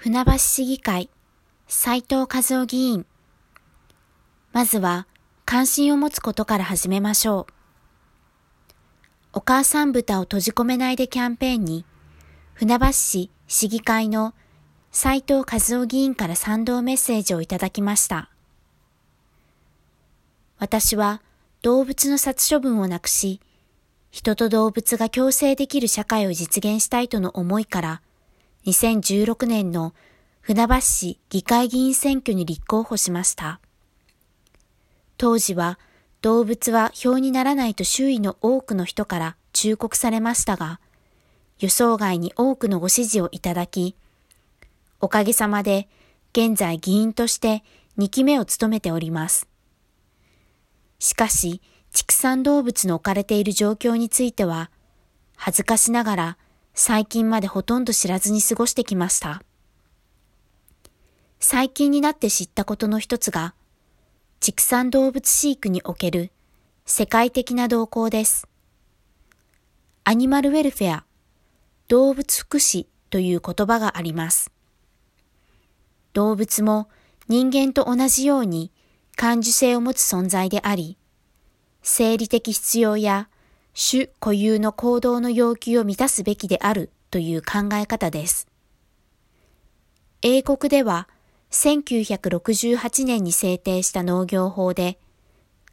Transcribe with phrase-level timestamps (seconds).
[0.00, 1.10] 船橋市議会、
[1.66, 3.04] 斉藤和夫議員。
[4.52, 5.08] まずは、
[5.44, 7.52] 関心を持つことから始めましょう。
[9.32, 11.84] お母さん豚を閉じ込めないでキャンペーンに、
[12.54, 14.34] 船橋市市議会の
[14.92, 18.30] 斉藤和夫議員から賛同メッセージをいただきました。
[20.60, 21.22] 私は
[21.62, 23.40] 動物の殺処分をなくし、
[24.12, 28.02] 人と動物が共生できる社会を実現したいとの思いから、
[28.68, 29.94] 2016年の
[30.42, 33.60] 船橋市議会議員選挙に立候補しました。
[35.16, 35.78] 当時は
[36.20, 40.80] 動物は票にならないと周囲の多くの人から忠告されましたが、
[41.60, 43.96] 予想外に多くのご支持をいただき、
[45.00, 45.88] おかげさまで
[46.32, 47.64] 現在議員として
[47.96, 49.48] 2期目を務めております。
[50.98, 51.62] しかし、
[51.94, 54.70] 畜産動物の置かれている状況については、
[55.36, 56.38] 恥ずかしながら
[56.80, 59.42] 最近までほとんど知らずに過ごしてきました。
[61.40, 63.56] 最近になって知ったことの一つが、
[64.38, 66.30] 畜産動物飼育における
[66.86, 68.46] 世界的な動向です。
[70.04, 71.04] アニマルウェルフェア、
[71.88, 74.52] 動物福祉という言葉があります。
[76.12, 76.88] 動物も
[77.26, 78.70] 人間と同じように
[79.16, 80.96] 感受性を持つ存在であり、
[81.82, 83.28] 生理的必要や
[83.80, 88.48] 種固有の行動の要求を満たすべきであるという考え方です。
[90.20, 91.08] 英国では
[91.52, 94.98] 1968年に制定した農業法で、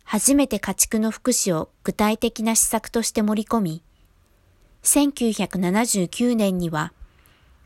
[0.03, 3.83] 初めて家畜の福祉を具体的な施策として盛り込み、
[4.83, 6.93] 1979年には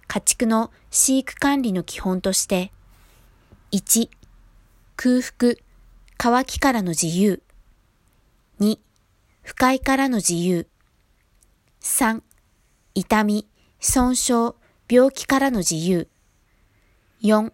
[0.08, 2.72] 家畜の飼育管理の基本として、
[3.74, 4.10] 1、
[4.96, 5.56] 空腹、
[6.18, 7.42] 乾きからの自由。
[8.62, 8.80] 2、
[9.50, 10.68] 不快からの自由。
[11.82, 12.22] 3、
[12.94, 13.48] 痛み、
[13.80, 14.54] 損傷、
[14.88, 16.08] 病気からの自由。
[17.24, 17.52] 4、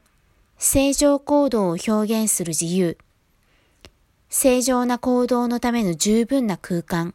[0.58, 2.98] 正常行動を表現する自由。
[4.28, 7.14] 正常な行動のための十分な空間。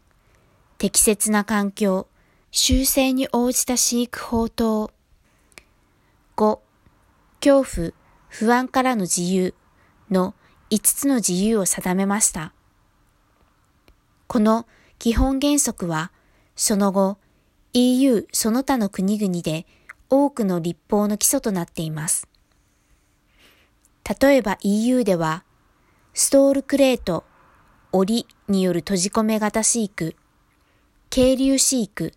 [0.78, 2.06] 適切な環境。
[2.50, 4.91] 修正に応じた飼育法等。
[6.38, 6.59] 5、
[7.44, 7.93] 恐怖、
[8.28, 9.55] 不安からの自由
[10.10, 10.34] の
[10.71, 12.55] 5つの自由を定めました。
[14.31, 14.69] この
[15.01, 16.13] 基本原則は、
[16.55, 17.19] その後、
[17.73, 19.67] EU その他の国々で
[20.09, 22.29] 多くの立法の基礎となっています。
[24.21, 25.43] 例えば EU では、
[26.15, 27.25] ストールクレート、
[27.91, 30.15] 檻による閉じ込め型飼育、
[31.09, 32.12] 渓流飼育、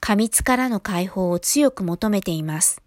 [0.00, 2.80] 過密からの解放を強く求めています。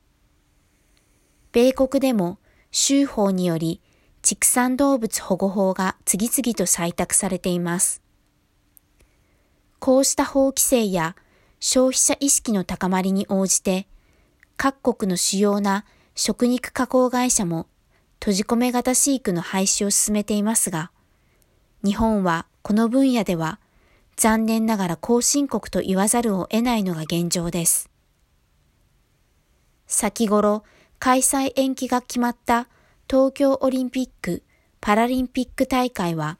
[1.52, 2.40] 米国でも
[2.72, 3.80] 州法により
[4.24, 8.03] 畜産動物保護法が次々と採択されています。
[9.84, 11.14] こうした法規制や
[11.60, 13.86] 消費者意識の高まりに応じて、
[14.56, 15.84] 各国の主要な
[16.16, 17.68] 食肉加工会社も
[18.22, 20.92] 閉じ込め型飼育の廃止を進めていますが、
[21.84, 23.60] 日本はこの分野では
[24.16, 27.90] 残念ながら後進国と言わざるを得ないのが現状です。
[29.88, 30.64] 先頃
[30.98, 32.70] 開催延期が決まった
[33.10, 34.44] 東京オリンピック・
[34.80, 36.38] パラリンピック大会は、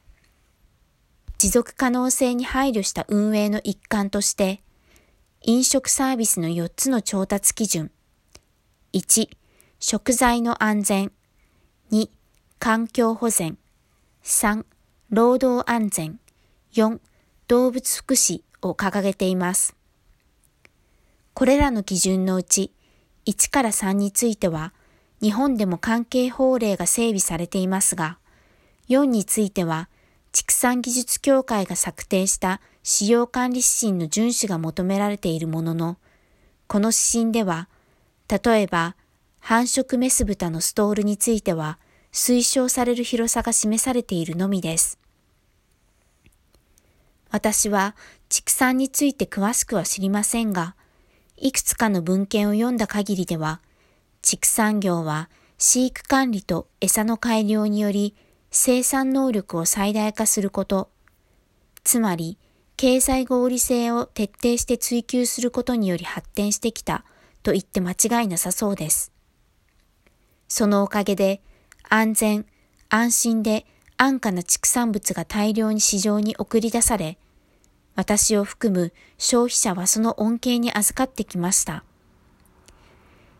[1.44, 4.62] 持続可能性に配慮した運営の一環として、
[5.42, 7.90] 飲食サービスの4つの調達基準。
[8.94, 9.28] 1、
[9.78, 11.12] 食材の安全。
[11.92, 12.08] 2、
[12.58, 13.58] 環境保全。
[14.22, 14.64] 3、
[15.10, 16.18] 労働安全。
[16.72, 16.98] 4、
[17.46, 19.76] 動物福祉を掲げています。
[21.34, 22.72] これらの基準のうち、
[23.26, 24.72] 1から3については、
[25.20, 28.18] 日本でも関係法令が整備されていますが、
[28.88, 29.90] 4については、
[30.34, 35.96] 畜産技術協会が策定した使用管理指針の遵守が求められているものの、
[36.66, 37.68] この指針では、
[38.28, 38.96] 例えば、
[39.38, 41.78] 繁殖メス豚のストールについては、
[42.12, 44.98] 推奨される広さが示されているのみです。
[47.30, 47.94] 私は
[48.28, 50.74] 畜産について詳しくは知りませんが、
[51.36, 53.60] いくつかの文献を読んだ限りでは、
[54.20, 58.16] 畜産業は飼育管理と餌の改良により
[58.56, 60.88] 生産能力を最大化すること、
[61.82, 62.38] つまり
[62.76, 67.04] 経済合理性を徹底して追求することにより発展してきた
[67.42, 69.10] と言って間違いなさそうです。
[70.46, 71.42] そのおかげで
[71.88, 72.46] 安全、
[72.90, 73.66] 安心で
[73.96, 77.18] 安価な畜産物が大量に市場に送り出され、
[77.96, 81.82] 私を含む消費者はその恩恵に預かってきました。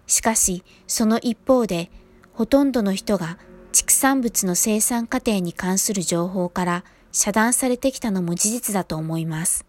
[0.09, 1.93] しかし、その一方で、
[2.33, 3.39] ほとんどの人が
[3.75, 9.67] 畜産物の生産過程に関する情報から遮断されてきたのも事実だと思います。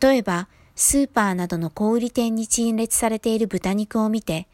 [0.00, 4.48] 例えば、スーパーなどの小売店に陳列されている豚肉を見て、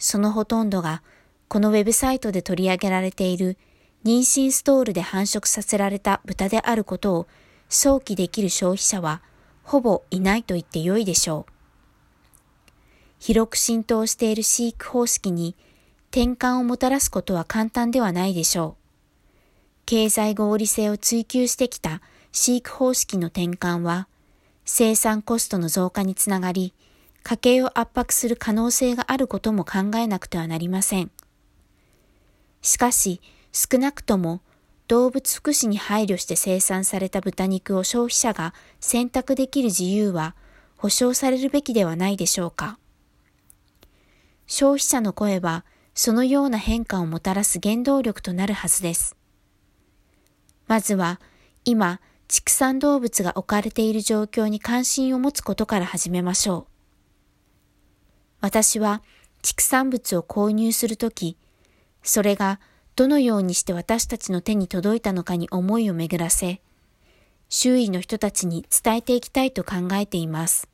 [0.00, 1.00] そのほとんどが
[1.46, 3.56] このウェブサイトで取り上げられている
[4.04, 7.28] 妊娠ストールで繁殖させられた豚であることを
[7.68, 9.22] 想起できる消費者は
[9.62, 11.52] ほぼいないと言ってよいでしょう。
[13.20, 15.54] 広く浸透している飼育方式に
[16.12, 18.82] 転換をもたらすことは簡単ではないでしょう。
[19.86, 24.08] 経済合理性を追求してきた飼育方式の転換は
[24.66, 26.74] 生産コストの増加につながり、
[27.22, 31.10] 家計を圧迫する可能性があることも考えなくてはなりません。
[32.60, 34.42] しかし、少なくとも
[34.88, 40.36] 動物福祉に配慮して生産された豚肉を消費者が選択できる自由は
[40.76, 42.78] 保障されるべきではないでしょうか。
[44.46, 45.64] 消費者の声は
[45.94, 49.16] そのような変化をもたらす原動力となるはずです。
[50.66, 51.20] まずは
[51.64, 56.66] 今、畜産動物が置かれている状況に関心を持つことから始めましょう。
[58.40, 59.02] 私は
[59.42, 61.36] 畜産物を購入するとき、
[62.02, 62.58] それが
[62.96, 66.62] どのようにして私たちの手に届いたのかに思いを巡らせ、
[67.48, 70.71] 周囲の人たちに伝えていきたいと考えています。